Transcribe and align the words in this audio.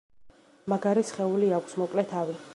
მაგარი 0.73 1.05
სხეული 1.11 1.53
აქვს, 1.61 1.81
მოკლე 1.83 2.09
თავი. 2.17 2.41